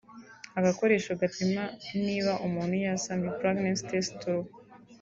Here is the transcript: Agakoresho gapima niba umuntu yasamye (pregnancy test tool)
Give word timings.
Agakoresho 0.59 1.11
gapima 1.21 1.63
niba 2.05 2.31
umuntu 2.45 2.75
yasamye 2.85 3.27
(pregnancy 3.39 3.83
test 3.89 4.11
tool) 4.21 4.43